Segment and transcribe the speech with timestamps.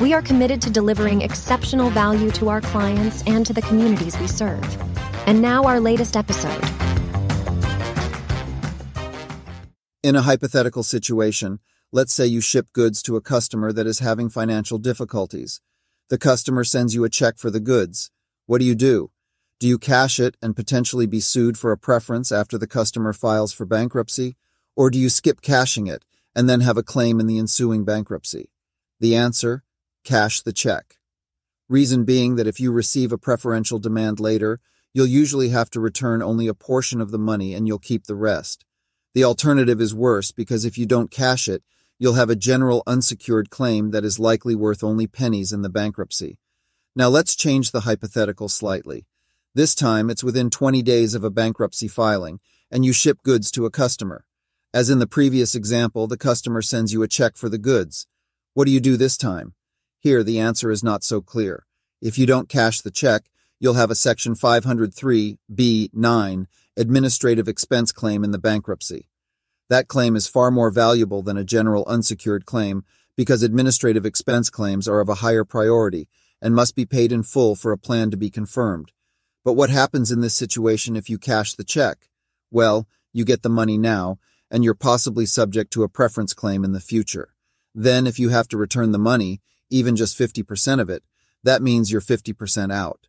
[0.00, 4.26] we are committed to delivering exceptional value to our clients and to the communities we
[4.26, 4.64] serve.
[5.26, 6.62] And now, our latest episode.
[10.02, 11.60] In a hypothetical situation,
[11.92, 15.60] let's say you ship goods to a customer that is having financial difficulties.
[16.10, 18.10] The customer sends you a check for the goods.
[18.44, 19.10] What do you do?
[19.58, 23.52] Do you cash it and potentially be sued for a preference after the customer files
[23.52, 24.36] for bankruptcy?
[24.76, 28.50] Or do you skip cashing it and then have a claim in the ensuing bankruptcy?
[29.00, 29.64] The answer
[30.06, 30.98] cash the check.
[31.68, 34.60] Reason being that if you receive a preferential demand later,
[34.94, 38.14] you'll usually have to return only a portion of the money and you'll keep the
[38.14, 38.64] rest.
[39.14, 41.64] The alternative is worse because if you don't cash it,
[41.98, 46.38] you'll have a general unsecured claim that is likely worth only pennies in the bankruptcy.
[46.94, 49.06] Now let's change the hypothetical slightly.
[49.54, 52.38] This time it's within 20 days of a bankruptcy filing,
[52.70, 54.24] and you ship goods to a customer.
[54.72, 58.06] As in the previous example, the customer sends you a check for the goods.
[58.54, 59.55] What do you do this time?
[60.06, 61.66] Here, the answer is not so clear.
[62.00, 63.24] If you don't cash the check,
[63.58, 69.08] you'll have a Section 503B9 administrative expense claim in the bankruptcy.
[69.68, 72.84] That claim is far more valuable than a general unsecured claim
[73.16, 76.08] because administrative expense claims are of a higher priority
[76.40, 78.92] and must be paid in full for a plan to be confirmed.
[79.44, 82.08] But what happens in this situation if you cash the check?
[82.52, 84.20] Well, you get the money now,
[84.52, 87.34] and you're possibly subject to a preference claim in the future.
[87.74, 89.40] Then, if you have to return the money,
[89.70, 91.02] even just 50% of it,
[91.42, 93.06] that means you're 50% out.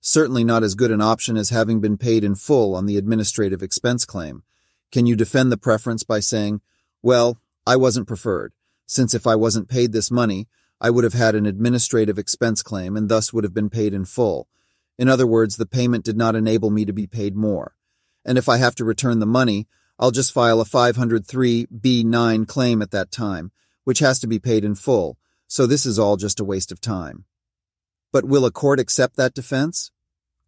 [0.00, 3.62] Certainly not as good an option as having been paid in full on the administrative
[3.62, 4.42] expense claim.
[4.90, 6.60] Can you defend the preference by saying,
[7.02, 8.52] well, I wasn't preferred,
[8.86, 10.48] since if I wasn't paid this money,
[10.80, 14.06] I would have had an administrative expense claim and thus would have been paid in
[14.06, 14.48] full.
[14.98, 17.74] In other words, the payment did not enable me to be paid more.
[18.24, 19.66] And if I have to return the money,
[19.98, 23.52] I'll just file a 503B9 claim at that time,
[23.84, 25.18] which has to be paid in full,
[25.50, 27.24] so this is all just a waste of time.
[28.12, 29.90] But will a court accept that defense?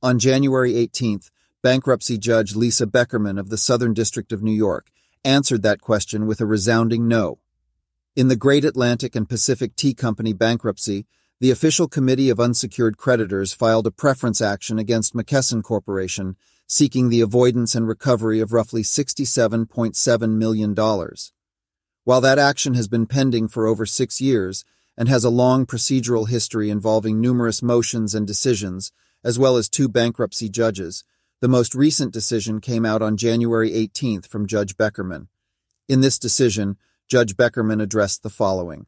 [0.00, 1.30] On January 18th,
[1.60, 4.92] bankruptcy judge Lisa Beckerman of the Southern District of New York
[5.24, 7.40] answered that question with a resounding no.
[8.14, 11.04] In the Great Atlantic and Pacific Tea Company bankruptcy,
[11.40, 16.36] the official committee of unsecured creditors filed a preference action against McKesson Corporation,
[16.68, 20.76] seeking the avoidance and recovery of roughly $67.7 million.
[22.04, 24.64] While that action has been pending for over six years,
[25.02, 28.92] and has a long procedural history involving numerous motions and decisions,
[29.24, 31.02] as well as two bankruptcy judges.
[31.40, 35.26] The most recent decision came out on January 18th from Judge Beckerman.
[35.88, 36.76] In this decision,
[37.08, 38.86] Judge Beckerman addressed the following.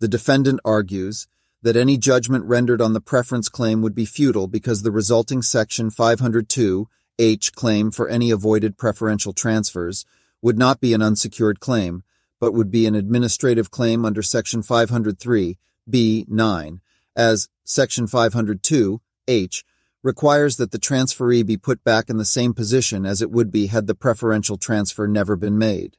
[0.00, 1.28] The defendant argues
[1.62, 5.88] that any judgment rendered on the preference claim would be futile because the resulting Section
[5.88, 10.04] 502 H claim for any avoided preferential transfers
[10.42, 12.04] would not be an unsecured claim,
[12.44, 15.56] but would be an administrative claim under Section 503,
[15.90, 16.80] B9,
[17.16, 19.64] as Section 502, H,
[20.02, 23.68] requires that the transferee be put back in the same position as it would be
[23.68, 25.96] had the preferential transfer never been made.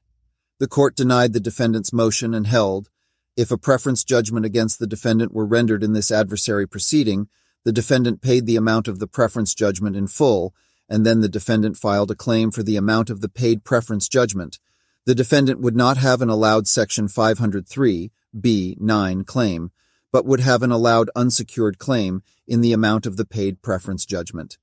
[0.60, 2.92] The court denied the defendant's motion and held,
[3.36, 7.28] if a preference judgment against the defendant were rendered in this adversary proceeding,
[7.64, 10.54] the defendant paid the amount of the preference judgment in full,
[10.88, 14.60] and then the defendant filed a claim for the amount of the paid preference judgment,
[15.06, 19.72] the defendant would not have an allowed Section 503, B9 claim,
[20.12, 24.58] but would have an allowed unsecured claim in the amount of the paid preference judgment.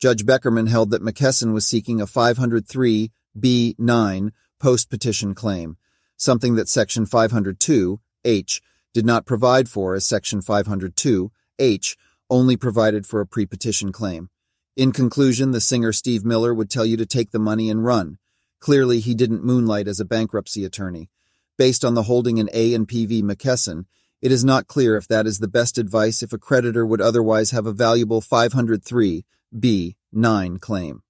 [0.00, 5.76] Judge Beckerman held that McKesson was seeking a 503, B9 post-petition claim,
[6.16, 8.62] something that Section 502, H,
[8.92, 11.96] did not provide for as Section 502, H,
[12.28, 14.30] only provided for a pre-petition claim.
[14.76, 18.18] In conclusion, the singer Steve Miller would tell you to take the money and run,
[18.60, 21.08] Clearly, he didn't moonlight as a bankruptcy attorney.
[21.56, 23.86] Based on the holding in A and PV McKesson,
[24.20, 27.52] it is not clear if that is the best advice if a creditor would otherwise
[27.52, 29.24] have a valuable 503
[29.58, 31.02] B 9 claim.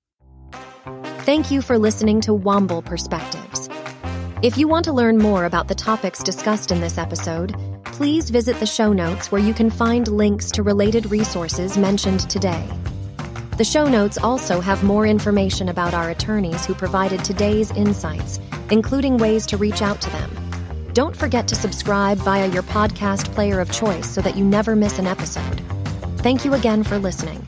[1.25, 3.69] Thank you for listening to Womble Perspectives.
[4.43, 7.55] If you want to learn more about the topics discussed in this episode,
[7.85, 12.67] please visit the show notes where you can find links to related resources mentioned today.
[13.61, 18.41] The show notes also have more information about our attorneys who provided today's insights,
[18.71, 20.31] including ways to reach out to them.
[20.95, 24.99] Don't forget to subscribe via your podcast player of choice so that you never miss
[24.99, 25.61] an episode.
[26.21, 27.47] Thank you again for listening.